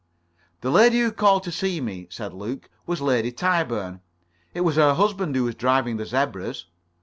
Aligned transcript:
"The 0.61 0.71
lady 0.71 0.99
who 0.99 1.11
called 1.11 1.43
to 1.43 1.51
see 1.51 1.79
me," 1.79 2.07
said 2.09 2.33
Luke, 2.33 2.71
"was 2.87 3.01
Lady 3.01 3.31
Tyburn. 3.31 4.01
It 4.51 4.61
was 4.61 4.75
her 4.75 4.95
husband 4.95 5.35
who 5.35 5.43
was 5.43 5.53
driving 5.53 5.97
the 5.97 6.07
zebras." 6.07 6.65